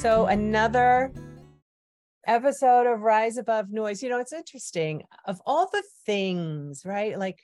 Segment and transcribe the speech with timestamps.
[0.00, 1.12] So, another
[2.26, 4.02] episode of Rise Above Noise.
[4.02, 5.02] You know, it's interesting.
[5.26, 7.18] Of all the things, right?
[7.18, 7.38] Like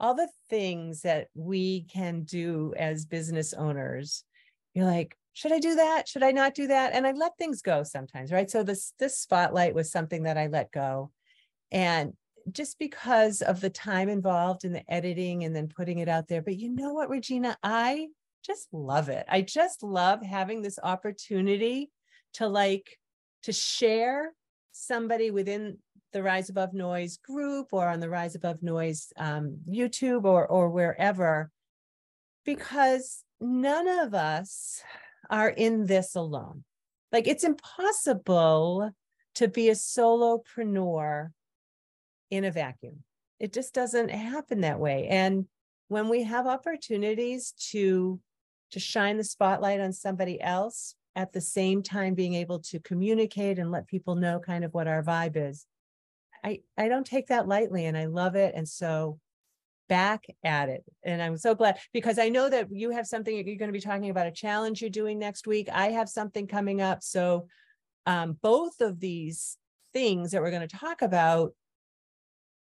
[0.00, 4.24] all the things that we can do as business owners,
[4.72, 6.08] you're like, should I do that?
[6.08, 6.94] Should I not do that?
[6.94, 8.50] And I let things go sometimes, right?
[8.50, 11.10] So this this spotlight was something that I let go.
[11.70, 12.14] And
[12.50, 16.40] just because of the time involved in the editing and then putting it out there.
[16.40, 17.58] But you know what, Regina?
[17.62, 18.08] I
[18.42, 19.24] just love it.
[19.28, 21.90] I just love having this opportunity
[22.34, 22.98] to like
[23.44, 24.32] to share
[24.72, 25.78] somebody within
[26.12, 30.70] the Rise Above Noise group or on the Rise Above Noise um, YouTube or or
[30.70, 31.50] wherever,
[32.44, 34.82] because none of us
[35.30, 36.64] are in this alone.
[37.10, 38.90] Like it's impossible
[39.36, 41.30] to be a solopreneur
[42.30, 43.02] in a vacuum.
[43.38, 45.08] It just doesn't happen that way.
[45.08, 45.46] And
[45.88, 48.20] when we have opportunities to
[48.72, 53.58] to shine the spotlight on somebody else at the same time being able to communicate
[53.58, 55.66] and let people know kind of what our vibe is.
[56.44, 59.18] I I don't take that lightly and I love it and so
[59.88, 60.84] back at it.
[61.02, 63.80] And I'm so glad because I know that you have something you're going to be
[63.80, 65.68] talking about a challenge you're doing next week.
[65.70, 67.46] I have something coming up so
[68.06, 69.58] um, both of these
[69.92, 71.52] things that we're going to talk about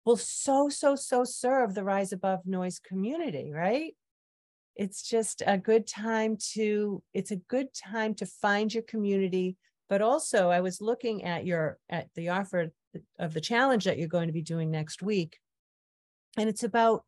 [0.04, 3.94] will so, so, so serve the Rise Above Noise community, right?
[4.76, 9.56] It's just a good time to, it's a good time to find your community.
[9.88, 12.72] But also, I was looking at your, at the offer
[13.18, 15.38] of the challenge that you're going to be doing next week.
[16.36, 17.04] And it's about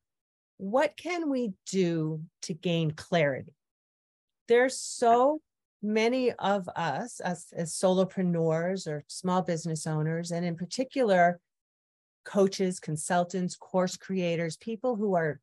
[0.58, 3.54] what can we do to gain clarity?
[4.48, 5.40] There's so
[5.82, 11.40] many of us, us as solopreneurs or small business owners, and in particular,
[12.24, 15.40] coaches, consultants, course creators, people who are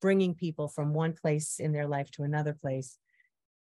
[0.00, 2.98] bringing people from one place in their life to another place.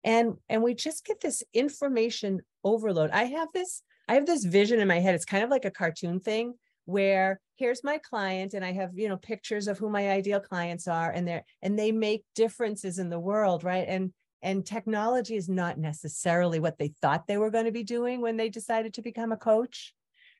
[0.04, 3.10] And and we just get this information overload.
[3.10, 5.14] I have this I have this vision in my head.
[5.14, 6.54] It's kind of like a cartoon thing
[6.86, 10.88] where here's my client and I have, you know, pictures of who my ideal clients
[10.88, 13.86] are and they're and they make differences in the world, right?
[13.86, 18.20] And and technology is not necessarily what they thought they were going to be doing
[18.20, 19.94] when they decided to become a coach.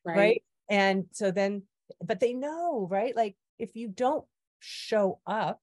[0.04, 0.16] Right.
[0.16, 0.42] right?
[0.70, 1.64] And so then
[2.02, 3.14] but they know, right?
[3.14, 4.24] Like if you don't
[4.60, 5.60] show up,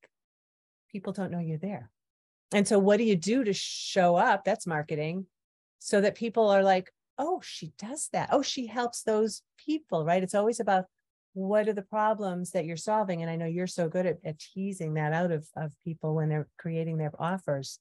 [0.97, 1.91] people don't know you're there.
[2.51, 4.43] And so what do you do to show up?
[4.43, 5.27] That's marketing
[5.77, 8.29] so that people are like, oh, she does that.
[8.31, 10.23] Oh, she helps those people, right?
[10.23, 10.85] It's always about
[11.35, 13.21] what are the problems that you're solving.
[13.21, 16.29] And I know you're so good at, at teasing that out of, of people when
[16.29, 17.79] they're creating their offers.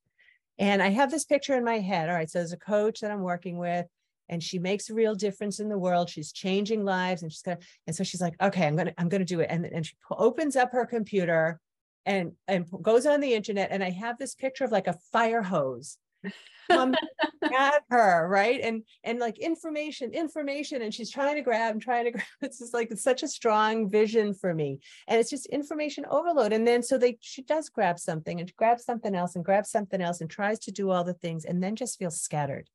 [0.59, 2.11] And I have this picture in my head.
[2.11, 2.29] All right.
[2.29, 3.87] So there's a coach that I'm working with
[4.29, 6.11] and she makes a real difference in the world.
[6.11, 9.25] She's changing lives and she's gonna, and so she's like, okay, I'm gonna, I'm gonna
[9.25, 9.47] do it.
[9.49, 11.61] And, and she opens up her computer
[12.07, 13.71] and and goes on the internet.
[13.71, 15.99] And I have this picture of like a fire hose
[16.71, 18.61] at her, right?
[18.63, 22.27] And and like information, information, and she's trying to grab and trying to grab.
[22.41, 24.81] It's just like it's such a strong vision for me.
[25.09, 26.55] And it's just information overload.
[26.55, 30.01] And then so they she does grab something and grabs something else and grabs something
[30.01, 32.71] else and tries to do all the things and then just feels scattered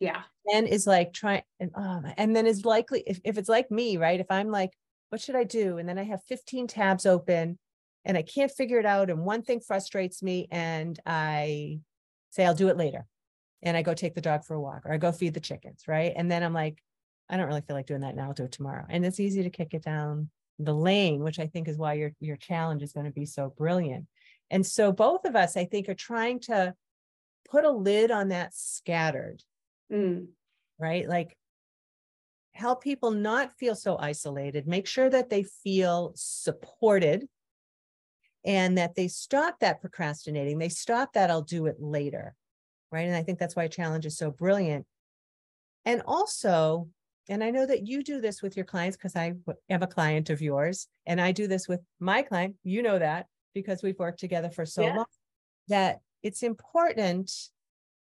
[0.00, 3.70] yeah and is like trying and oh, and then is likely if, if it's like
[3.70, 4.70] me right if i'm like
[5.08, 7.58] what should i do and then i have 15 tabs open
[8.04, 11.78] and i can't figure it out and one thing frustrates me and i
[12.30, 13.06] say i'll do it later
[13.62, 15.84] and i go take the dog for a walk or i go feed the chickens
[15.88, 16.82] right and then i'm like
[17.28, 19.42] i don't really feel like doing that now i'll do it tomorrow and it's easy
[19.42, 20.28] to kick it down
[20.58, 23.52] the lane which i think is why your your challenge is going to be so
[23.56, 24.06] brilliant
[24.50, 26.72] and so both of us i think are trying to
[27.48, 29.42] put a lid on that scattered
[29.92, 30.28] Mm.
[30.78, 31.08] Right?
[31.08, 31.36] Like
[32.52, 37.26] help people not feel so isolated, make sure that they feel supported
[38.44, 40.58] and that they stop that procrastinating.
[40.58, 42.34] They stop that I'll do it later.
[42.92, 43.06] Right.
[43.06, 44.86] And I think that's why challenge is so brilliant.
[45.84, 46.88] And also,
[47.28, 49.34] and I know that you do this with your clients because I
[49.68, 52.56] am a client of yours, and I do this with my client.
[52.62, 54.96] You know that because we've worked together for so yeah.
[54.96, 55.06] long
[55.68, 57.32] that it's important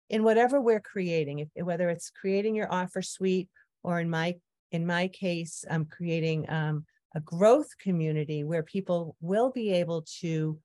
[0.08, 3.48] in whatever we're creating, if, whether it's creating your offer suite
[3.82, 4.36] or in my
[4.72, 10.58] in my case, I'm creating um, a growth community where people will be able to.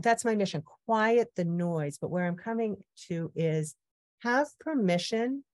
[0.00, 1.98] That's my mission: quiet the noise.
[1.98, 2.76] But where I'm coming
[3.08, 3.74] to is
[4.22, 5.44] have permission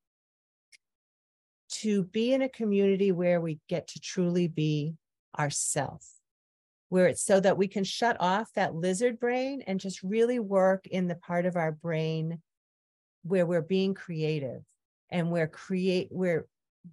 [1.70, 4.94] to be in a community where we get to truly be
[5.38, 6.20] ourselves
[6.90, 10.86] where it's so that we can shut off that lizard brain and just really work
[10.88, 12.42] in the part of our brain
[13.22, 14.62] where we're being creative
[15.08, 16.46] and we're create we're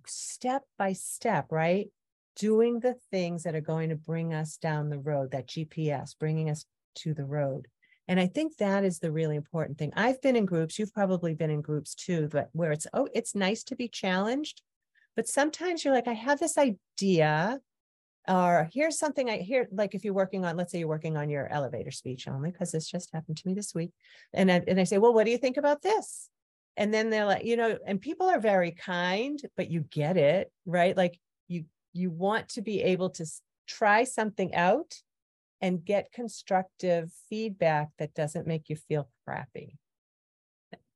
[0.06, 1.90] step by step right
[2.38, 6.50] doing the things that are going to bring us down the road that gps bringing
[6.50, 7.68] us to the road
[8.08, 9.92] And I think that is the really important thing.
[9.96, 13.36] I've been in groups, you've probably been in groups too, but where it's, oh, it's
[13.36, 14.62] nice to be challenged.
[15.16, 17.60] But sometimes you're like, I have this idea,
[18.28, 21.30] or here's something I hear, like if you're working on, let's say you're working on
[21.30, 23.92] your elevator speech only, because this just happened to me this week.
[24.34, 26.30] And I, and I say, well, what do you think about this?
[26.78, 30.52] And then they're like, you know, and people are very kind, but you get it,
[30.66, 30.96] right?
[30.96, 31.20] Like
[31.98, 33.26] you, want to be able to
[33.68, 34.96] try something out
[35.62, 39.78] and get constructive feedback that doesn't make you feel crappy.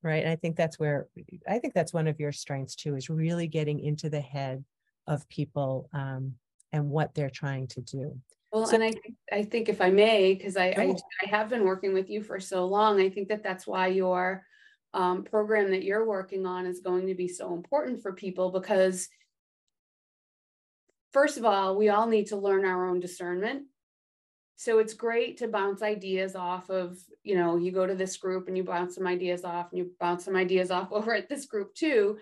[0.04, 0.24] Right?
[0.24, 1.08] And i think that's where
[1.48, 4.64] i think that's one of your strengths too is really getting into the head
[5.06, 6.34] of people um,
[6.72, 8.18] and what they're trying to do.
[8.52, 8.94] Well so, and i
[9.32, 12.40] i think if i may because I, I, I have been working with you for
[12.40, 14.44] so long i think that that's why your
[14.94, 19.08] um, program that you're working on is going to be so important for people because
[21.12, 23.64] first of all we all need to learn our own discernment.
[24.56, 28.48] So it's great to bounce ideas off of you know you go to this group
[28.48, 31.46] and you bounce some ideas off and you bounce some ideas off over at this
[31.46, 32.18] group too.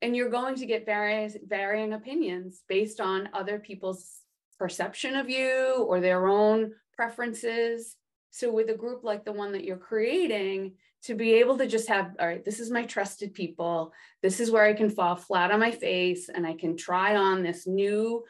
[0.00, 4.20] And you're going to get various varying opinions based on other people's
[4.58, 7.96] perception of you or their own preferences.
[8.30, 10.74] So with a group like the one that you're creating
[11.04, 13.92] to be able to just have all right this is my trusted people
[14.22, 17.42] this is where i can fall flat on my face and i can try on
[17.42, 18.24] this new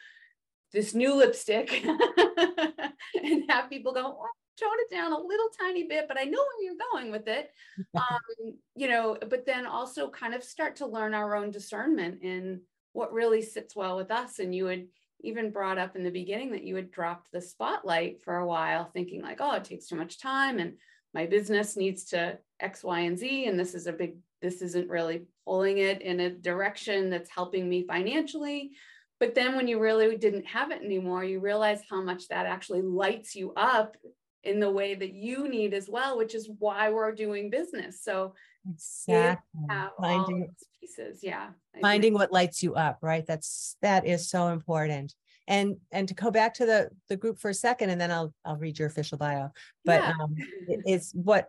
[0.73, 1.85] this new lipstick
[3.25, 4.27] and have people go, oh,
[4.59, 7.51] tone it down a little tiny bit, but I know where you're going with it.
[7.97, 12.61] Um, you know, but then also kind of start to learn our own discernment in
[12.93, 14.39] what really sits well with us.
[14.39, 14.87] And you had
[15.21, 18.85] even brought up in the beginning that you had dropped the spotlight for a while,
[18.85, 20.75] thinking like, oh, it takes too much time and
[21.15, 23.47] my business needs to X, Y, and Z.
[23.47, 27.69] And this is a big, this isn't really pulling it in a direction that's helping
[27.69, 28.73] me financially.
[29.21, 32.83] But then when you really didn't have it anymore, you realize how much that actually
[32.83, 33.97] lights you up
[34.45, 38.03] in the way that you need as well, which is why we're doing business.
[38.03, 38.35] So
[38.69, 39.67] exactly
[40.01, 40.49] finding
[40.81, 41.21] pieces.
[41.23, 41.49] Yeah.
[41.81, 43.27] finding what lights you up, right?
[43.27, 45.15] That's that is so important.
[45.49, 48.35] And and to go back to the the group for a second, and then I'll
[48.45, 49.51] I'll read your official bio.
[49.85, 50.13] But yeah.
[50.21, 50.35] um,
[50.69, 51.49] it's what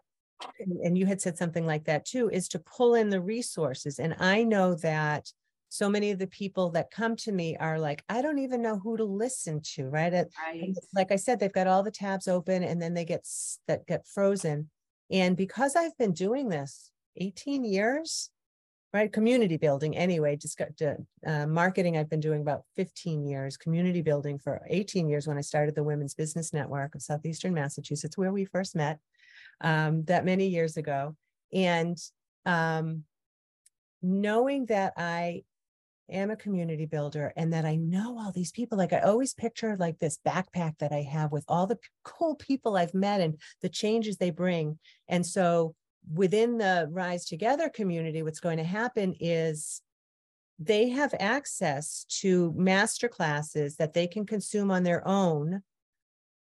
[0.84, 4.00] and you had said something like that too, is to pull in the resources.
[4.00, 5.32] And I know that
[5.70, 8.80] so many of the people that come to me are like, I don't even know
[8.80, 10.12] who to listen to, right?
[10.12, 10.74] right.
[10.94, 13.28] Like I said, they've got all the tabs open and then they get
[13.68, 14.70] that get frozen.
[15.12, 18.32] And because I've been doing this 18 years,
[18.94, 19.14] right?
[19.14, 21.98] Community building anyway, just got to, uh, marketing.
[21.98, 25.84] I've been doing about 15 years, community building for 18 years when I started the
[25.84, 29.00] Women's Business Network of Southeastern Massachusetts, where we first met
[29.62, 31.16] um, that many years ago.
[31.54, 31.98] And
[32.46, 33.04] um,
[34.02, 35.44] knowing that I
[36.12, 38.78] am a community builder and that I know all these people.
[38.78, 42.78] Like I always picture like this backpack that I have with all the cool people
[42.78, 44.80] I've met and the changes they bring.
[45.08, 45.76] And so
[46.12, 49.82] within the Rise Together community, what's going to happen is
[50.58, 55.62] they have access to master classes that they can consume on their own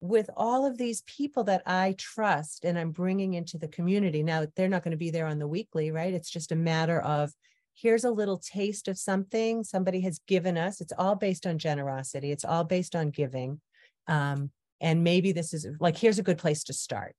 [0.02, 4.24] with all of these people that I trust and I'm bringing into the community.
[4.24, 6.14] Now, they're not going to be there on the weekly, right?
[6.14, 7.32] It's just a matter of
[7.76, 10.82] here's a little taste of something somebody has given us.
[10.82, 13.62] It's all based on generosity, it's all based on giving.
[14.08, 14.50] Um,
[14.82, 17.16] and maybe this is like, here's a good place to start.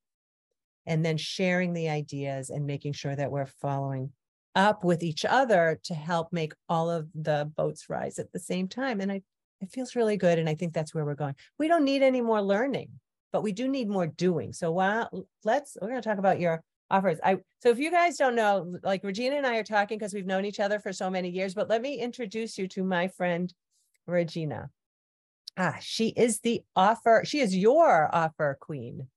[0.85, 4.11] And then sharing the ideas and making sure that we're following
[4.55, 8.67] up with each other to help make all of the boats rise at the same
[8.67, 8.99] time.
[8.99, 9.21] And I,
[9.63, 10.39] it feels really good.
[10.39, 11.35] And I think that's where we're going.
[11.57, 12.89] We don't need any more learning,
[13.31, 14.53] but we do need more doing.
[14.53, 17.19] So while let's, we're going to talk about your offers.
[17.23, 20.25] I so if you guys don't know, like Regina and I are talking because we've
[20.25, 23.53] known each other for so many years, but let me introduce you to my friend
[24.05, 24.69] Regina.
[25.57, 29.07] Ah, she is the offer, she is your offer queen,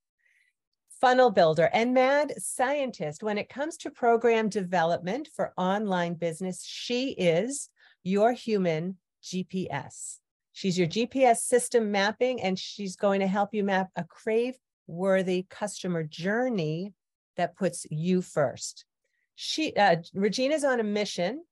[1.01, 3.23] funnel builder, and mad scientist.
[3.23, 7.69] When it comes to program development for online business, she is
[8.03, 10.19] your human GPS.
[10.57, 14.55] She's your GPS system mapping, and she's going to help you map a crave
[14.87, 16.95] worthy customer journey
[17.37, 18.87] that puts you first.
[19.35, 21.45] She uh, Regina's on a mission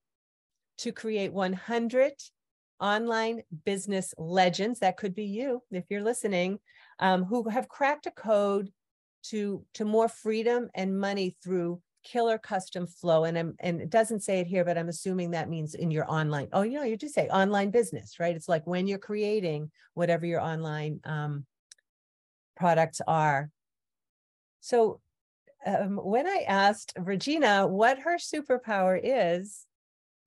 [0.79, 2.15] to create 100
[2.81, 6.59] online business legends that could be you if you're listening
[6.99, 8.73] um, who have cracked a code
[9.25, 14.23] to to more freedom and money through killer custom flow and I'm, and it doesn't
[14.23, 16.97] say it here but i'm assuming that means in your online oh you know you
[16.97, 21.47] do say online business right it's like when you're creating whatever your online um,
[22.57, 23.51] products are
[24.61, 25.01] so
[25.67, 29.67] um, when I asked Regina what her superpower is,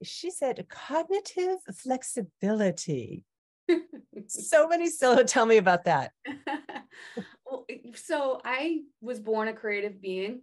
[0.03, 3.23] she said cognitive flexibility.
[4.27, 6.11] so many still tell me about that.
[7.45, 7.65] well,
[7.95, 10.41] so I was born a creative being.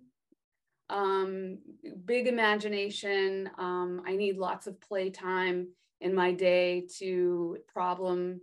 [0.91, 1.59] Um,
[2.05, 3.51] big imagination.
[3.59, 5.69] Um, I need lots of playtime
[6.01, 8.41] in my day to problem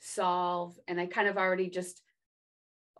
[0.00, 0.78] solve.
[0.88, 2.02] And I kind of already just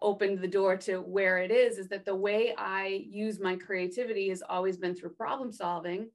[0.00, 4.28] opened the door to where it is is that the way I use my creativity
[4.28, 6.11] has always been through problem solving.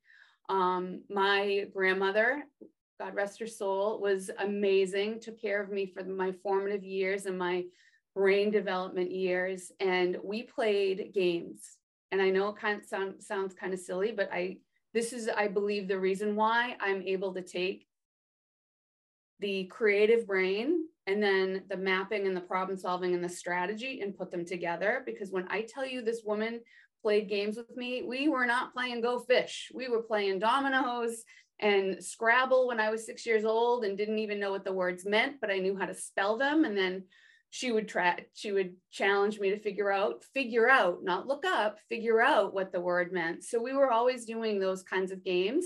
[0.49, 2.43] Um, my grandmother,
[2.99, 7.37] God rest her soul, was amazing, took care of me for my formative years and
[7.37, 7.65] my
[8.15, 9.71] brain development years.
[9.79, 11.77] And we played games.
[12.11, 14.57] And I know it kind of sound, sounds kind of silly, but I
[14.93, 17.87] this is, I believe, the reason why I'm able to take
[19.39, 24.17] the creative brain and then the mapping and the problem solving and the strategy and
[24.17, 25.03] put them together.
[25.05, 26.61] Because when I tell you this woman
[27.03, 29.71] played games with me, we were not playing Go Fish.
[29.73, 31.23] We were playing dominoes
[31.59, 35.05] and Scrabble when I was six years old and didn't even know what the words
[35.05, 36.65] meant, but I knew how to spell them.
[36.65, 37.03] And then
[37.49, 41.77] she would try, she would challenge me to figure out, figure out, not look up,
[41.89, 43.43] figure out what the word meant.
[43.43, 45.65] So we were always doing those kinds of games.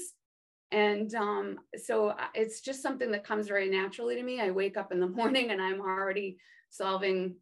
[0.72, 4.40] And um, so it's just something that comes very naturally to me.
[4.40, 6.38] I wake up in the morning and I'm already
[6.70, 7.36] solving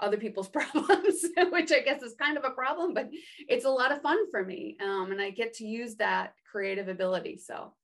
[0.00, 3.10] other people's problems, which I guess is kind of a problem, but
[3.48, 4.76] it's a lot of fun for me.
[4.82, 7.38] Um, and I get to use that creative ability.
[7.38, 7.74] So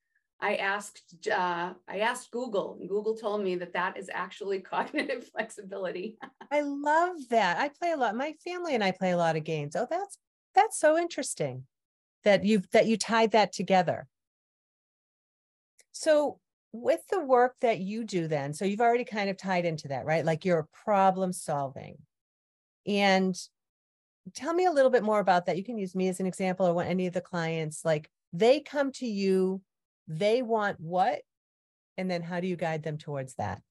[0.40, 5.28] I asked, uh, I asked Google and Google told me that that is actually cognitive
[5.28, 6.18] flexibility.
[6.50, 7.58] I love that.
[7.58, 8.16] I play a lot.
[8.16, 9.76] My family and I play a lot of games.
[9.76, 10.18] Oh, that's,
[10.54, 11.64] that's so interesting
[12.24, 14.06] that you've, that you tied that together.
[15.92, 16.38] So
[16.72, 20.04] with the work that you do then, so you've already kind of tied into that,
[20.04, 20.24] right?
[20.24, 21.96] Like you're problem solving.
[22.86, 23.36] And
[24.34, 25.56] tell me a little bit more about that.
[25.56, 28.92] You can use me as an example or any of the clients, like they come
[28.92, 29.62] to you,
[30.08, 31.20] they want what?
[31.96, 33.62] And then how do you guide them towards that?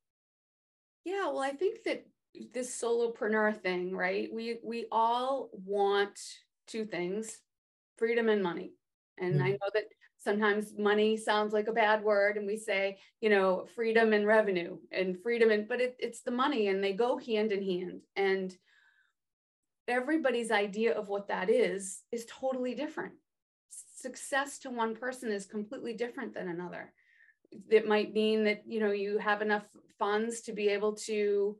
[1.04, 2.06] Yeah, well, I think that
[2.54, 4.30] this solopreneur thing, right?
[4.34, 6.20] We we all want
[6.68, 7.40] two things,
[7.98, 8.74] freedom and money.
[9.20, 9.44] And mm-hmm.
[9.44, 9.86] I know that
[10.26, 14.76] sometimes money sounds like a bad word and we say you know freedom and revenue
[14.92, 18.56] and freedom and but it, it's the money and they go hand in hand and
[19.88, 23.14] everybody's idea of what that is is totally different
[24.06, 26.94] success to one person is completely different than another
[27.70, 29.66] it might mean that you know you have enough
[29.98, 31.58] funds to be able to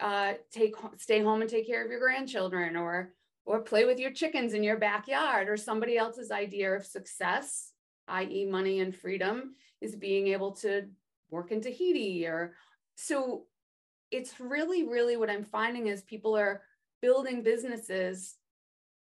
[0.00, 3.12] uh, take stay home and take care of your grandchildren or
[3.44, 7.72] or play with your chickens in your backyard or somebody else's idea of success
[8.08, 10.88] i.e., money and freedom, is being able to
[11.30, 12.54] work in Tahiti or
[12.96, 13.44] so
[14.10, 16.62] it's really, really what I'm finding is people are
[17.02, 18.36] building businesses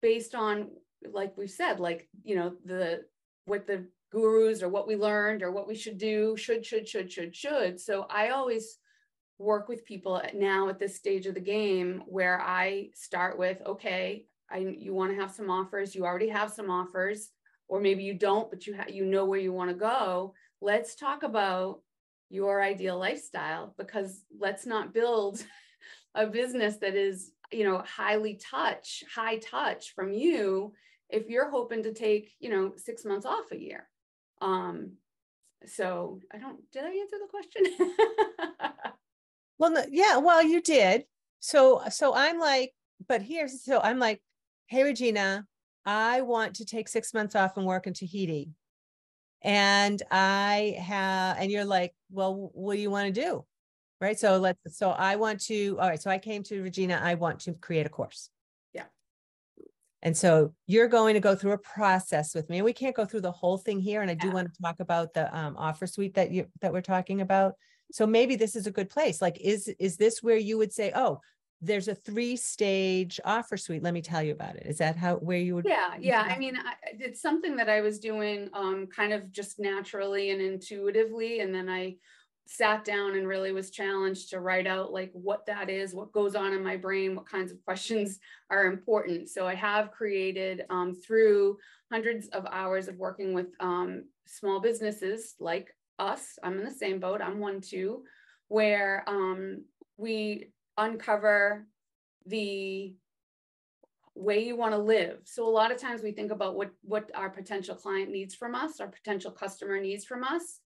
[0.02, 0.68] based on,
[1.12, 3.04] like we've said, like, you know, the
[3.46, 7.10] what the gurus or what we learned or what we should do, should, should, should,
[7.10, 7.80] should, should.
[7.80, 8.78] So I always
[9.38, 14.26] work with people now at this stage of the game where I start with, okay,
[14.50, 17.30] I you want to have some offers, you already have some offers
[17.68, 20.34] or maybe you don't, but you you know where you want to go.
[20.60, 21.80] Let's talk about
[22.28, 25.42] your ideal lifestyle because let's not build
[26.14, 30.72] a business that is you know highly touch high touch from you
[31.12, 33.88] if you're hoping to take you know six months off a year
[34.40, 34.92] um
[35.66, 37.88] so i don't did i answer the question
[39.58, 41.04] well no, yeah well you did
[41.40, 42.72] so so i'm like
[43.08, 44.22] but here's so i'm like
[44.66, 45.46] hey regina
[45.86, 48.50] I want to take six months off and work in Tahiti.
[49.42, 53.44] And I have, and you're like, well, what do you want to do?
[54.00, 54.18] Right.
[54.18, 56.00] So let's, so I want to, all right.
[56.00, 58.30] So I came to Regina, I want to create a course.
[60.02, 62.58] And so you're going to go through a process with me.
[62.58, 64.00] And we can't go through the whole thing here.
[64.00, 64.34] And I do yeah.
[64.34, 67.54] want to talk about the um, offer suite that you that we're talking about.
[67.92, 69.20] So maybe this is a good place.
[69.20, 71.20] Like, is is this where you would say, oh,
[71.62, 75.16] there's a three stage offer suite let me tell you about it is that how
[75.16, 78.86] where you would yeah yeah i mean I, it's something that i was doing um,
[78.86, 81.96] kind of just naturally and intuitively and then i
[82.52, 86.34] sat down and really was challenged to write out like what that is what goes
[86.34, 88.18] on in my brain what kinds of questions
[88.50, 91.56] are important so i have created um, through
[91.92, 96.98] hundreds of hours of working with um, small businesses like us i'm in the same
[96.98, 98.02] boat i'm one too
[98.48, 99.62] where um,
[99.96, 101.68] we uncover
[102.26, 102.92] the
[104.16, 105.20] way you want to live.
[105.24, 108.56] So a lot of times we think about what what our potential client needs from
[108.56, 110.60] us, our potential customer needs from us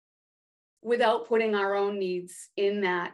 [0.83, 3.13] without putting our own needs in that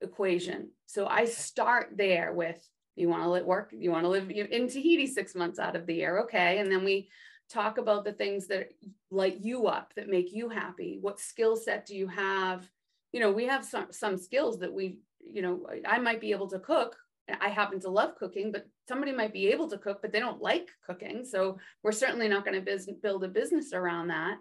[0.00, 0.70] equation.
[0.86, 2.58] So I start there with
[2.94, 5.86] you want to live work, you want to live in Tahiti 6 months out of
[5.86, 6.58] the year, okay?
[6.58, 7.10] And then we
[7.50, 8.70] talk about the things that
[9.10, 10.98] light you up that make you happy.
[11.00, 12.66] What skill set do you have?
[13.12, 14.98] You know, we have some some skills that we
[15.28, 16.96] you know, I might be able to cook
[17.40, 20.40] I happen to love cooking, but somebody might be able to cook, but they don't
[20.40, 21.24] like cooking.
[21.24, 24.36] So we're certainly not going to build a business around that.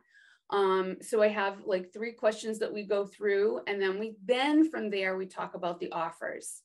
[0.52, 4.70] Um, so I have like three questions that we go through, and then we then
[4.70, 6.62] from there we talk about the offers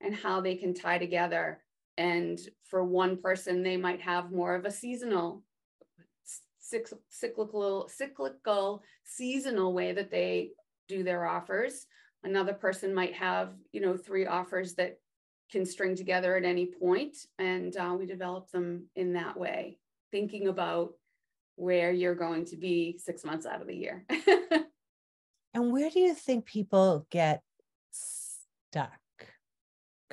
[0.00, 1.60] and how they can tie together.
[1.96, 5.42] And for one person, they might have more of a seasonal,
[7.08, 10.50] cyclical, cyclical, seasonal way that they
[10.88, 11.86] do their offers.
[12.24, 14.98] Another person might have, you know, three offers that
[15.50, 19.78] can string together at any point, and uh, we develop them in that way,
[20.10, 20.94] thinking about
[21.56, 24.04] where you're going to be six months out of the year.
[25.54, 27.42] and where do you think people get
[27.90, 28.90] stuck?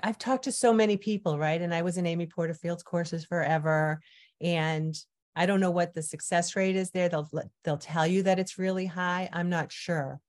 [0.04, 1.62] I've talked to so many people, right?
[1.62, 4.02] And I was in Amy Porterfield's courses forever.
[4.40, 4.96] And
[5.36, 7.10] I don't know what the success rate is there.
[7.10, 7.30] They'll
[7.64, 9.30] they'll tell you that it's really high.
[9.32, 10.20] I'm not sure.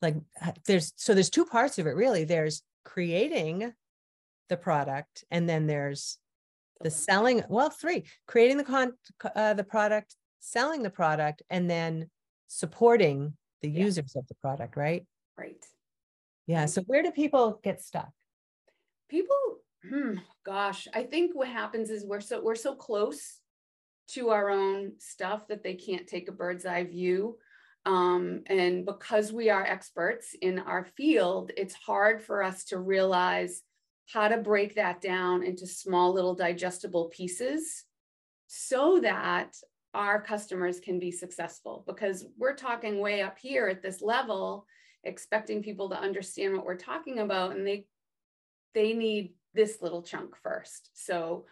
[0.00, 0.16] Like
[0.66, 2.24] there's so there's two parts of it really.
[2.24, 3.72] There's creating
[4.48, 6.18] the product and then there's
[6.82, 8.92] the selling well three creating the con
[9.36, 12.10] uh, the product selling the product and then
[12.48, 13.84] supporting the yeah.
[13.84, 15.06] users of the product, right?
[15.38, 15.64] Right.
[16.46, 16.66] Yeah.
[16.66, 18.10] So where do people get stuck?
[19.08, 19.36] People,
[19.88, 23.38] hmm, gosh, I think what happens is we're so we're so close
[24.08, 27.38] to our own stuff that they can't take a bird's eye view.
[27.86, 33.62] Um, and because we are experts in our field, it's hard for us to realize
[34.12, 37.84] how to break that down into small little digestible pieces
[38.46, 39.56] so that
[39.94, 44.66] our customers can be successful because we're talking way up here at this level
[45.04, 47.86] expecting people to understand what we're talking about and they
[48.74, 50.90] they need this little chunk first.
[50.94, 51.44] So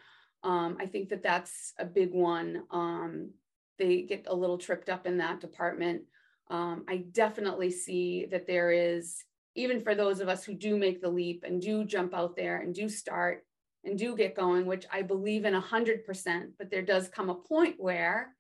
[0.43, 2.63] um, i think that that's a big one.
[2.71, 3.31] Um,
[3.79, 6.03] they get a little tripped up in that department.
[6.49, 9.25] Um, i definitely see that there is
[9.57, 12.59] even for those of us who do make the leap and do jump out there
[12.61, 13.45] and do start
[13.85, 17.77] and do get going, which I believe in 100%, but there does come a point
[17.79, 18.35] where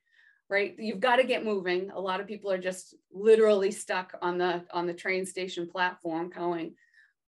[0.48, 1.90] right you've got to get moving.
[1.92, 6.28] A lot of people are just literally stuck on the on the train station platform
[6.28, 6.74] going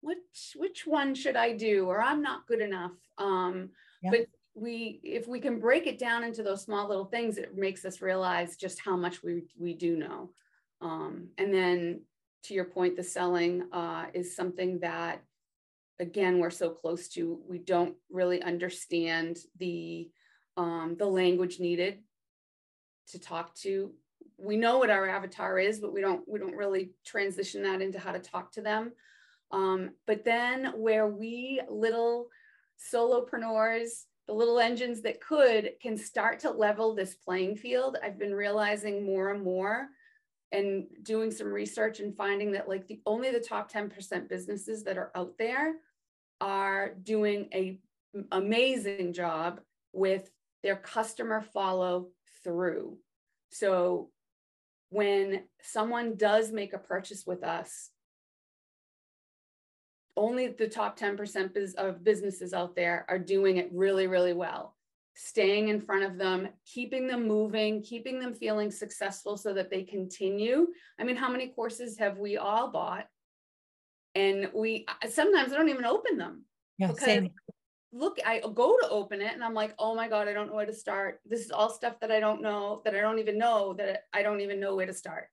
[0.01, 1.85] which which one should i do?
[1.85, 2.91] or i'm not good enough.
[3.17, 3.69] Um
[4.03, 4.11] yeah.
[4.11, 4.19] but
[4.53, 8.01] we if we can break it down into those small little things it makes us
[8.01, 10.31] realize just how much we we do know.
[10.81, 12.01] Um and then
[12.43, 15.23] to your point the selling uh is something that
[16.01, 20.09] again we're so close to we don't really understand the
[20.57, 21.99] um, the language needed
[23.07, 23.91] to talk to.
[24.37, 27.99] We know what our avatar is but we don't we don't really transition that into
[27.99, 28.91] how to talk to them.
[29.51, 32.27] Um, but then where we little
[32.93, 38.33] solopreneurs the little engines that could can start to level this playing field i've been
[38.33, 39.89] realizing more and more
[40.51, 44.97] and doing some research and finding that like the only the top 10% businesses that
[44.97, 45.75] are out there
[46.41, 47.79] are doing a
[48.31, 49.61] amazing job
[49.93, 50.29] with
[50.63, 52.09] their customer follow
[52.43, 52.97] through.
[53.51, 54.09] So
[54.89, 57.89] when someone does make a purchase with us,
[60.17, 64.75] only the top 10% of businesses out there are doing it really, really well.
[65.15, 69.83] Staying in front of them, keeping them moving, keeping them feeling successful so that they
[69.83, 70.67] continue.
[70.99, 73.07] I mean, how many courses have we all bought?
[74.15, 76.45] And we sometimes I don't even open them
[76.77, 77.31] yeah, because same.
[77.93, 80.55] look, I go to open it and I'm like, oh my God, I don't know
[80.55, 81.21] where to start.
[81.25, 84.21] This is all stuff that I don't know, that I don't even know, that I
[84.21, 85.27] don't even know where to start.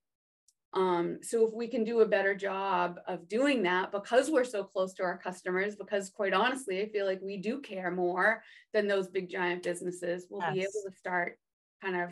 [0.75, 4.64] Um, so if we can do a better job of doing that because we're so
[4.64, 8.43] close to our customers, because quite honestly, I feel like we do care more
[8.75, 10.55] than those big giant businesses, we'll yes.
[10.55, 11.38] be able to start
[11.83, 12.11] kind of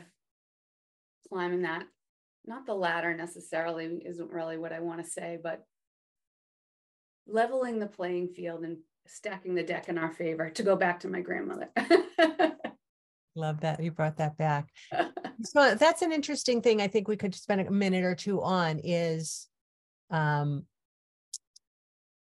[1.29, 1.85] climbing that.
[2.47, 5.67] Not the ladder necessarily isn't really what I want to say, but
[7.27, 11.09] leveling the playing field and stacking the deck in our favor to go back to
[11.09, 11.69] my grandmother.
[13.35, 14.69] Love that you brought that back.
[15.43, 16.81] so that's an interesting thing.
[16.81, 19.49] I think we could spend a minute or two on is
[20.11, 20.65] um,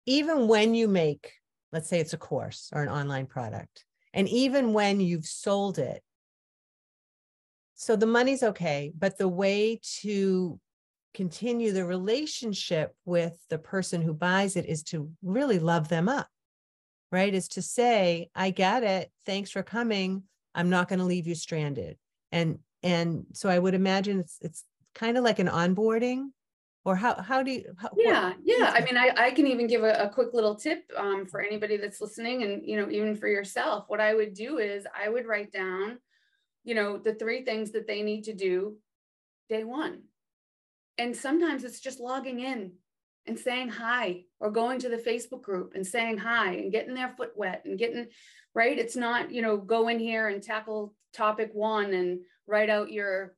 [0.07, 1.33] even when you make,
[1.73, 3.85] let's say it's a course or an online product,
[4.15, 6.03] and even when you've sold it,
[7.75, 10.61] so the money's okay, but the way to
[11.15, 16.29] continue the relationship with the person who buys it is to really love them up
[17.13, 17.35] right?
[17.35, 19.11] Is to say, I get it.
[19.27, 20.25] Thanks for coming.
[20.55, 21.97] I'm not going to leave you stranded.
[22.33, 26.29] And and so I would imagine it's it's kind of like an onboarding
[26.85, 29.67] or how how do you how, yeah what, yeah i mean I, I can even
[29.67, 33.15] give a, a quick little tip um, for anybody that's listening and you know even
[33.15, 35.99] for yourself what i would do is i would write down
[36.65, 38.77] you know the three things that they need to do
[39.49, 40.01] day one
[41.01, 42.73] and sometimes it's just logging in
[43.27, 47.15] and saying hi or going to the Facebook group and saying hi and getting their
[47.17, 48.09] foot wet and getting
[48.55, 48.79] right.
[48.79, 53.35] It's not, you know, go in here and tackle topic one and write out your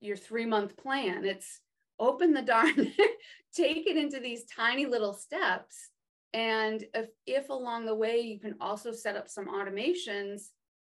[0.00, 1.24] your three month plan.
[1.24, 1.60] It's
[1.98, 2.76] open the darn,
[3.56, 5.90] take it into these tiny little steps.
[6.32, 10.42] And if, if along the way you can also set up some automations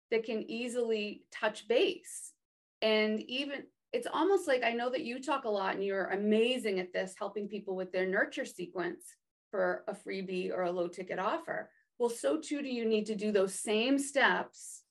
[0.10, 2.32] that can easily touch base
[2.82, 3.64] and even
[3.96, 7.16] it's almost like I know that you talk a lot and you're amazing at this,
[7.18, 9.06] helping people with their nurture sequence
[9.52, 11.70] for a freebie or a low ticket offer.
[11.98, 14.84] Well, so too do you need to do those same steps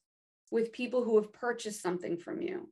[0.50, 2.70] with people who have purchased something from you.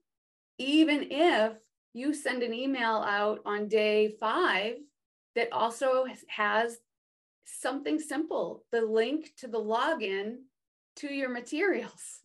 [0.57, 1.53] Even if
[1.93, 4.77] you send an email out on day five
[5.35, 6.79] that also has
[7.45, 10.37] something simple the link to the login
[10.97, 12.21] to your materials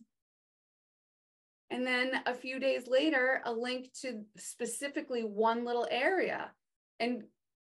[1.70, 6.50] and then a few days later, a link to specifically one little area.
[6.98, 7.24] And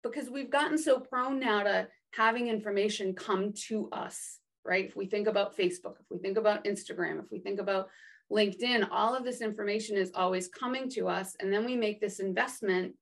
[0.03, 4.87] because we've gotten so prone now to having information come to us, right?
[4.87, 7.89] If we think about Facebook, if we think about Instagram, if we think about
[8.33, 11.37] LinkedIn, all of this information is always coming to us.
[11.41, 12.95] And then we make this investment,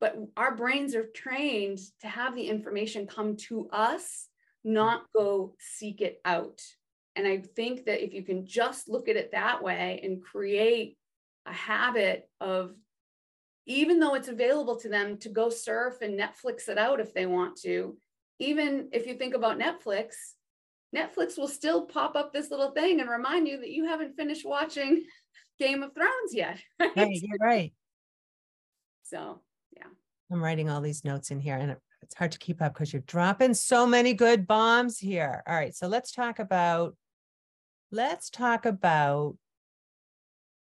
[0.00, 4.28] but our brains are trained to have the information come to us,
[4.64, 6.60] not go seek it out.
[7.16, 10.96] And I think that if you can just look at it that way and create
[11.46, 12.72] a habit of,
[13.66, 17.26] even though it's available to them to go surf and Netflix it out if they
[17.26, 17.96] want to,
[18.38, 20.12] even if you think about Netflix,
[20.94, 24.46] Netflix will still pop up this little thing and remind you that you haven't finished
[24.46, 25.04] watching
[25.58, 26.58] Game of Thrones yet.
[26.80, 26.96] Right?
[26.96, 27.72] right you're right.
[29.02, 29.40] So,
[29.76, 29.86] yeah.
[30.32, 33.02] I'm writing all these notes in here and it's hard to keep up because you're
[33.02, 35.42] dropping so many good bombs here.
[35.46, 36.96] All right, so let's talk about
[37.92, 39.36] let's talk about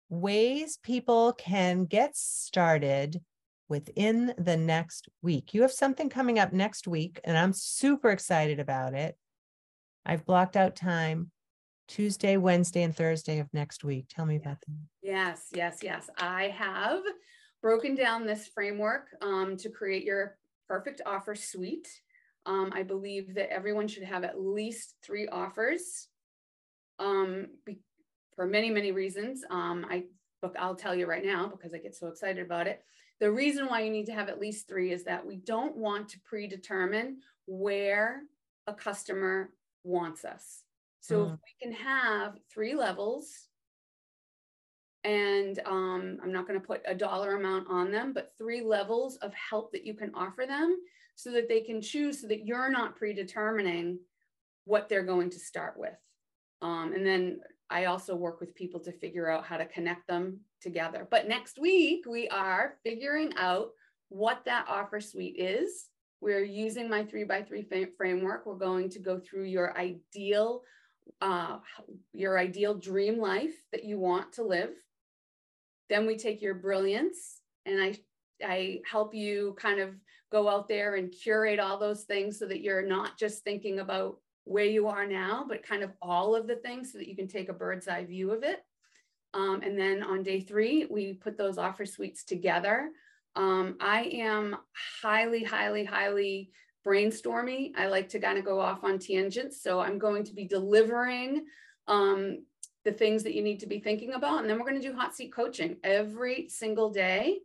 [0.10, 3.22] ways people can get started
[3.68, 5.54] within the next week.
[5.54, 9.15] You have something coming up next week, and I'm super excited about it.
[10.06, 11.32] I've blocked out time
[11.88, 14.08] Tuesday, Wednesday, and Thursday of next week.
[14.10, 14.89] Tell me about them.
[15.04, 16.10] Yes, yes, yes.
[16.18, 17.02] I have
[17.62, 20.38] broken down this framework um, to create your
[20.68, 21.89] perfect offer suite.
[22.46, 26.09] Um, I believe that everyone should have at least three offers
[27.00, 27.80] um, be,
[28.36, 29.44] for many, many reasons.
[29.50, 30.04] Um, I
[30.58, 32.82] I'll tell you right now because I get so excited about it.
[33.20, 36.08] The reason why you need to have at least three is that we don't want
[36.10, 38.22] to predetermine where
[38.68, 39.50] a customer
[39.84, 40.64] wants us.
[41.02, 41.34] So mm.
[41.34, 43.50] if we can have three levels,
[45.04, 49.18] and um, I'm not going to put a dollar amount on them, but three levels
[49.18, 50.78] of help that you can offer them
[51.16, 54.00] so that they can choose so that you're not predetermining
[54.66, 55.98] what they're going to start with.
[56.62, 60.39] Um, and then I also work with people to figure out how to connect them
[60.62, 61.08] together.
[61.10, 63.69] But next week, we are figuring out
[64.10, 65.88] what that offer suite is.
[66.22, 67.65] We're using my three by three
[67.98, 68.45] framework.
[68.45, 70.63] We're going to go through your ideal,
[71.22, 71.60] uh,
[72.13, 74.72] your ideal dream life that you want to live.
[75.89, 77.98] Then we take your brilliance and I,
[78.43, 79.95] I help you kind of
[80.32, 84.17] go out there and curate all those things so that you're not just thinking about
[84.43, 87.28] where you are now, but kind of all of the things so that you can
[87.28, 88.60] take a bird's eye view of it.
[89.34, 92.89] Um, and then on day three, we put those offer suites together.
[93.36, 94.58] Um, I am
[95.02, 96.52] highly, highly, highly
[96.86, 97.71] brainstormy.
[97.78, 99.62] I like to kind of go off on tangents.
[99.62, 101.45] So I'm going to be delivering
[101.88, 102.43] um,
[102.86, 104.39] the things that you need to be thinking about.
[104.39, 107.39] And then we're going to do hot seat coaching every single day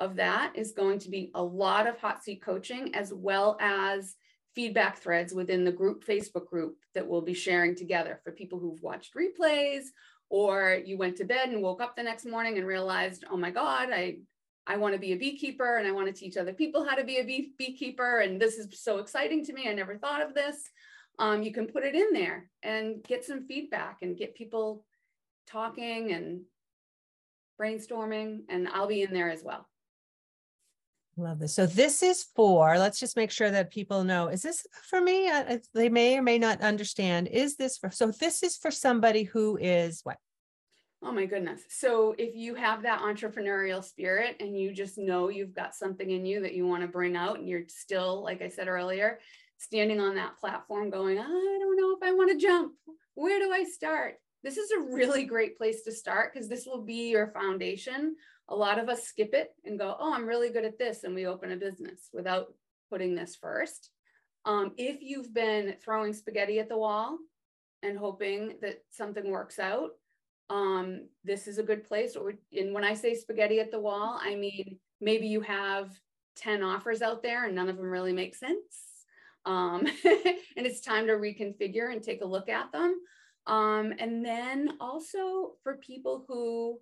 [0.00, 4.16] of that is going to be a lot of hot seat coaching as well as
[4.54, 8.82] feedback threads within the group Facebook group that we'll be sharing together for people who've
[8.82, 9.86] watched replays
[10.30, 13.50] or you went to bed and woke up the next morning and realized, oh my
[13.50, 14.18] God, I
[14.66, 17.04] I want to be a beekeeper and I want to teach other people how to
[17.04, 18.20] be a bee, beekeeper.
[18.20, 19.68] And this is so exciting to me.
[19.68, 20.56] I never thought of this.
[21.18, 24.86] Um, you can put it in there and get some feedback and get people
[25.46, 26.40] talking and
[27.60, 28.44] brainstorming.
[28.48, 29.68] And I'll be in there as well.
[31.16, 31.54] Love this.
[31.54, 35.28] So this is for, let's just make sure that people know, is this for me?
[35.28, 37.28] Uh, they may or may not understand.
[37.28, 40.18] Is this for, so this is for somebody who is what?
[41.02, 41.60] Oh my goodness.
[41.68, 46.24] So if you have that entrepreneurial spirit and you just know you've got something in
[46.26, 49.20] you that you want to bring out and you're still, like I said earlier,
[49.58, 52.72] standing on that platform going, I don't know if I want to jump.
[53.14, 54.16] Where do I start?
[54.42, 58.16] This is a really great place to start because this will be your foundation
[58.48, 61.04] a lot of us skip it and go, oh, I'm really good at this.
[61.04, 62.52] And we open a business without
[62.90, 63.90] putting this first.
[64.44, 67.18] Um, if you've been throwing spaghetti at the wall
[67.82, 69.90] and hoping that something works out,
[70.50, 72.16] um, this is a good place.
[72.16, 75.90] Or, and when I say spaghetti at the wall, I mean maybe you have
[76.36, 78.82] 10 offers out there and none of them really make sense.
[79.46, 82.96] Um, and it's time to reconfigure and take a look at them.
[83.46, 86.80] Um, and then also for people who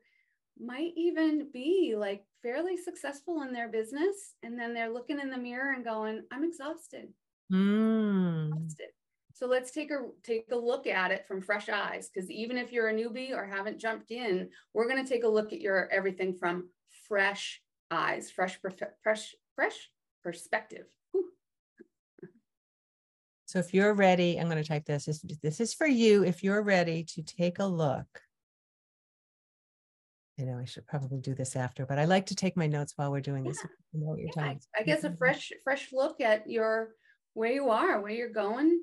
[0.61, 5.38] might even be like fairly successful in their business and then they're looking in the
[5.38, 7.09] mirror and going, I'm exhausted.
[7.53, 8.49] Mm.
[8.49, 8.88] exhausted.
[9.35, 12.71] So let's take a take a look at it from fresh eyes because even if
[12.71, 15.88] you're a newbie or haven't jumped in, we're going to take a look at your
[15.91, 16.69] everything from
[17.09, 17.61] fresh
[17.91, 18.59] eyes, fresh
[19.03, 19.91] fresh fresh
[20.23, 20.87] perspective.
[21.12, 21.31] Whew.
[23.47, 25.07] So if you're ready, I'm going to type this.
[25.07, 25.25] this.
[25.43, 28.07] This is for you if you're ready to take a look.
[30.42, 32.94] I know I should probably do this after, but I like to take my notes
[32.96, 33.64] while we're doing this.
[33.92, 35.18] You know yeah, I, I guess a mm-hmm.
[35.18, 36.94] fresh fresh look at your
[37.35, 38.81] where you are, where you're going,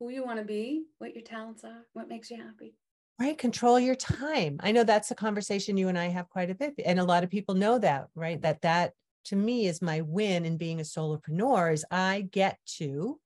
[0.00, 2.74] who you want to be, what your talents are, what makes you happy.
[3.20, 3.36] Right.
[3.36, 4.58] Control your time.
[4.60, 6.74] I know that's a conversation you and I have quite a bit.
[6.84, 8.40] And a lot of people know that, right?
[8.40, 8.92] That that
[9.26, 13.18] to me is my win in being a solopreneur is I get to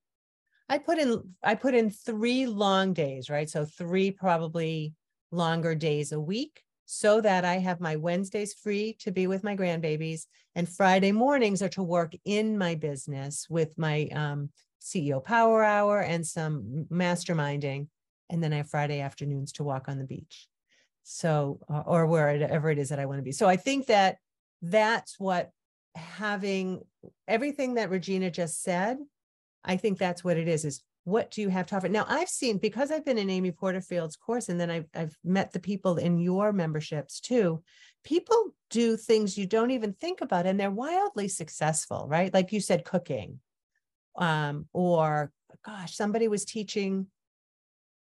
[0.69, 3.49] I put in I put in 3 long days, right?
[3.49, 4.95] So 3 probably
[5.31, 9.57] longer days a week so that I have my Wednesdays free to be with my
[9.57, 10.27] grandbabies
[10.57, 14.51] and Friday mornings are to work in my business with my um,
[14.83, 17.87] CEO Power Hour and some masterminding.
[18.29, 20.49] And then I have Friday afternoons to walk on the beach.
[21.05, 23.31] So, uh, or wherever it is that I want to be.
[23.31, 24.17] So I think that
[24.61, 25.53] that's what
[25.95, 26.81] having
[27.29, 28.99] everything that Regina just said,
[29.65, 31.89] I think that's what it is, is what do you have to offer?
[31.89, 35.53] Now I've seen, because I've been in Amy Porterfield's course and then I've, I've met
[35.53, 37.63] the people in your memberships too,
[38.05, 42.33] people do things you don't even think about and they're wildly successful, right?
[42.33, 43.41] Like you said, cooking
[44.17, 45.33] um, or
[45.65, 47.07] gosh, somebody was teaching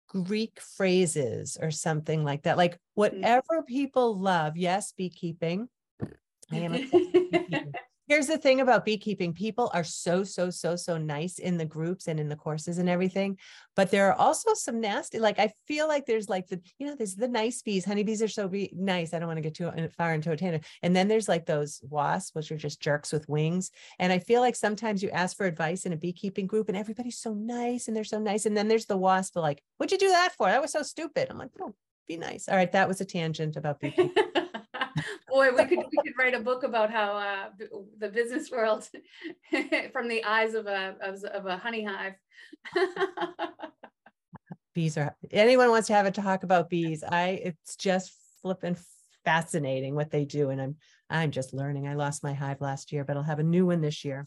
[0.08, 2.56] Greek phrases or something like that.
[2.56, 2.78] Like mm.
[2.94, 5.68] whatever people love, yes, beekeeping.
[6.50, 6.72] I am
[8.08, 12.08] here's the thing about beekeeping people are so so so so nice in the groups
[12.08, 13.36] and in the courses and everything
[13.76, 16.94] but there are also some nasty like i feel like there's like the you know
[16.94, 19.68] there's the nice bees honeybees are so be nice i don't want to get too
[19.68, 23.12] uh, far into a tangent and then there's like those wasps which are just jerks
[23.12, 26.68] with wings and i feel like sometimes you ask for advice in a beekeeping group
[26.68, 29.92] and everybody's so nice and they're so nice and then there's the wasp like what'd
[29.92, 30.48] you do that for?
[30.48, 31.28] That was so stupid.
[31.30, 31.74] I'm like oh
[32.06, 32.48] be nice.
[32.48, 34.12] All right that was a tangent about beekeeping
[35.30, 37.48] Boy, we could we could write a book about how uh,
[37.98, 38.88] the business world
[39.92, 42.14] from the eyes of a of, of a honey hive.
[44.74, 47.02] bees are anyone wants to have a talk about bees.
[47.02, 48.12] I it's just
[48.42, 48.76] flipping
[49.24, 50.76] fascinating what they do, and I'm
[51.10, 51.86] I'm just learning.
[51.86, 54.26] I lost my hive last year, but I'll have a new one this year.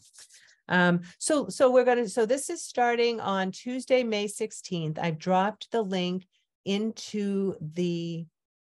[0.68, 4.98] Um, so so we're gonna so this is starting on Tuesday, May 16th.
[4.98, 6.26] I've dropped the link
[6.64, 8.26] into the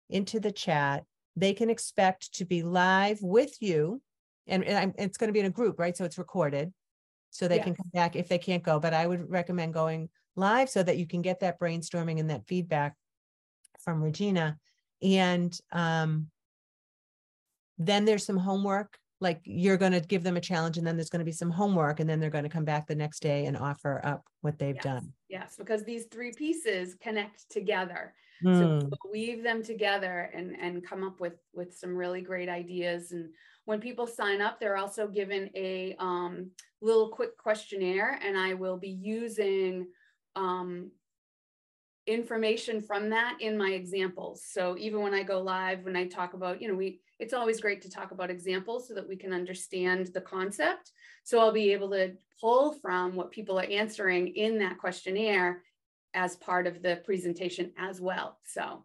[0.08, 1.04] into the chat
[1.36, 4.00] they can expect to be live with you.
[4.46, 5.96] And, and it's going to be in a group, right?
[5.96, 6.72] So it's recorded.
[7.30, 7.64] So they yes.
[7.64, 8.80] can come back if they can't go.
[8.80, 12.46] But I would recommend going live so that you can get that brainstorming and that
[12.46, 12.94] feedback
[13.80, 14.58] from Regina.
[15.02, 16.28] And um,
[17.78, 21.10] then there's some homework like you're going to give them a challenge and then there's
[21.10, 23.46] going to be some homework and then they're going to come back the next day
[23.46, 24.84] and offer up what they've yes.
[24.84, 28.58] done yes because these three pieces connect together mm.
[28.58, 29.10] so hmm.
[29.12, 33.30] weave them together and and come up with with some really great ideas and
[33.64, 36.50] when people sign up they're also given a um,
[36.80, 39.86] little quick questionnaire and i will be using
[40.36, 40.90] um,
[42.06, 46.34] information from that in my examples so even when i go live when i talk
[46.34, 49.32] about you know we it's always great to talk about examples so that we can
[49.32, 50.90] understand the concept.
[51.22, 55.62] So I'll be able to pull from what people are answering in that questionnaire
[56.14, 58.38] as part of the presentation as well.
[58.44, 58.84] So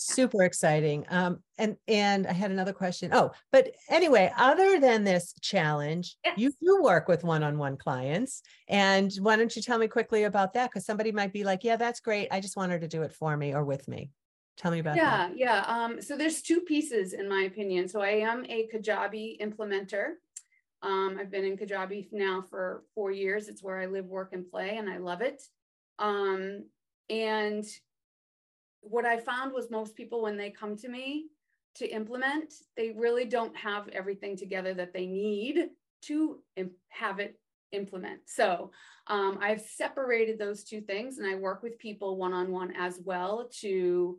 [0.00, 5.34] super exciting um and and i had another question oh but anyway other than this
[5.42, 6.38] challenge yes.
[6.38, 10.70] you do work with one-on-one clients and why don't you tell me quickly about that
[10.70, 13.12] because somebody might be like yeah that's great i just want her to do it
[13.12, 14.08] for me or with me
[14.58, 15.38] Tell me about yeah, that.
[15.38, 17.86] Yeah, Um, so there's two pieces in my opinion.
[17.86, 20.14] So I am a Kajabi implementer.
[20.82, 23.46] Um, I've been in Kajabi now for four years.
[23.46, 25.40] It's where I live, work, and play, and I love it.
[25.98, 26.64] Um,
[27.10, 27.64] and
[28.80, 31.26] what I found was most people, when they come to me
[31.76, 35.68] to implement, they really don't have everything together that they need
[36.02, 36.38] to
[36.88, 37.38] have it
[37.72, 38.20] implement.
[38.26, 38.70] So
[39.08, 43.00] um, I've separated those two things and I work with people one on one as
[43.04, 44.18] well to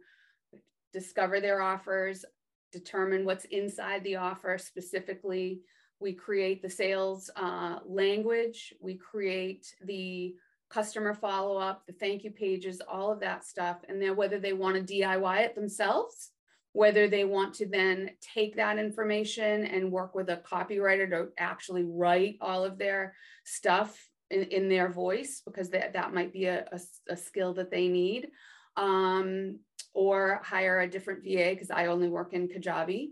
[0.93, 2.25] discover their offers,
[2.71, 5.61] determine what's inside the offer specifically.
[5.99, 10.35] We create the sales uh, language, we create the
[10.69, 13.77] customer follow up, the thank you pages, all of that stuff.
[13.87, 16.31] And then whether they want to DIY it themselves
[16.73, 21.83] whether they want to then take that information and work with a copywriter to actually
[21.83, 23.97] write all of their stuff
[24.29, 26.79] in, in their voice, because that, that might be a, a,
[27.09, 28.29] a skill that they need.
[28.77, 29.59] Um,
[29.95, 33.09] or hire a different VA because I only work in Kajabi.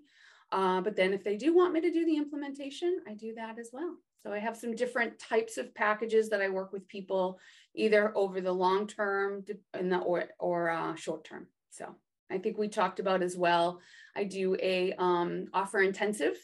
[0.52, 3.58] Uh, but then if they do want me to do the implementation, I do that
[3.60, 3.98] as well.
[4.28, 7.40] So I have some different types of packages that I work with people
[7.74, 9.46] either over the long term
[9.80, 11.48] in the or or uh, short term.
[11.70, 11.96] So
[12.30, 13.80] I think we talked about as well.
[14.18, 16.36] I do a um, offer intensive.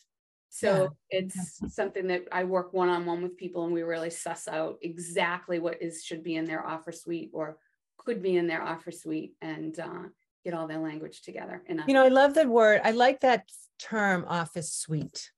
[0.48, 1.20] So yeah.
[1.20, 4.78] it's something that I work one on one with people, and we really suss out
[4.82, 7.58] exactly what is should be in their offer suite or
[7.98, 10.04] could be in their offer suite, and uh,
[10.46, 11.64] get all their language together.
[11.68, 12.80] In a- you know, I love that word.
[12.82, 15.32] I like that term, office suite,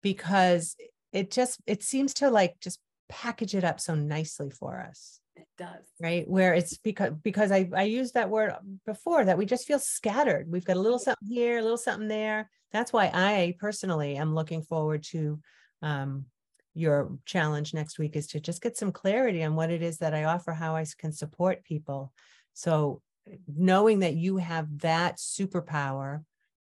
[0.00, 0.76] because
[1.16, 5.20] it just it seems to like just package it up so nicely for us.
[5.34, 5.84] It does.
[6.00, 6.28] Right?
[6.28, 10.50] Where it's because because i i used that word before that we just feel scattered.
[10.50, 12.50] We've got a little something here a little something there.
[12.72, 15.40] That's why i personally am looking forward to
[15.82, 16.26] um,
[16.74, 20.14] your challenge next week is to just get some clarity on what it is that
[20.14, 22.12] i offer how i can support people.
[22.52, 23.00] So
[23.48, 26.24] knowing that you have that superpower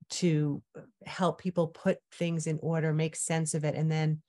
[0.08, 0.62] to
[1.06, 4.20] help people put things in order make sense of it and then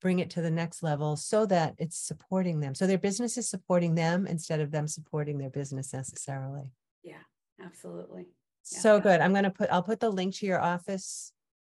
[0.00, 2.74] bring it to the next level so that it's supporting them.
[2.74, 6.72] So their business is supporting them instead of them supporting their business necessarily.
[7.02, 7.22] Yeah,
[7.62, 8.28] absolutely.
[8.72, 9.02] Yeah, so yeah.
[9.02, 9.20] good.
[9.20, 11.32] I'm going to put, I'll put the link to your office.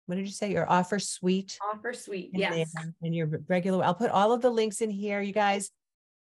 [0.07, 0.51] What did you say?
[0.51, 1.57] Your offer suite.
[1.73, 2.31] Offer suite.
[2.33, 2.73] Yes.
[3.01, 5.21] And your regular, I'll put all of the links in here.
[5.21, 5.71] You guys,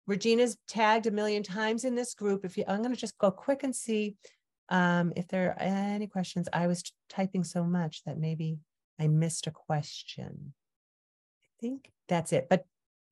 [0.07, 2.45] Regina's tagged a million times in this group.
[2.45, 4.15] If you, I'm going to just go quick and see
[4.69, 6.47] um, if there are any questions.
[6.51, 8.59] I was typing so much that maybe
[8.99, 10.53] I missed a question
[11.61, 12.47] think that's it.
[12.49, 12.65] But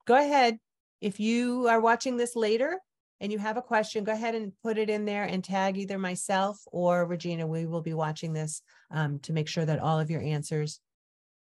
[0.05, 0.57] go ahead.
[1.01, 2.79] If you are watching this later
[3.21, 5.97] and you have a question, go ahead and put it in there and tag either
[5.97, 7.47] myself or Regina.
[7.47, 10.81] We will be watching this um, to make sure that all of your answers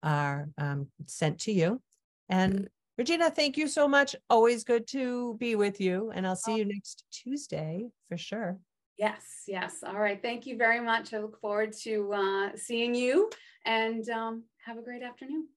[0.03, 1.81] are um, sent to you.
[2.29, 2.67] And
[2.97, 4.15] Regina, thank you so much.
[4.29, 6.11] Always good to be with you.
[6.13, 8.59] And I'll see you next Tuesday for sure.
[8.97, 9.83] Yes, yes.
[9.85, 10.19] All right.
[10.19, 11.13] Thank you very much.
[11.13, 13.29] I look forward to uh, seeing you
[13.65, 15.47] and um, have a great afternoon.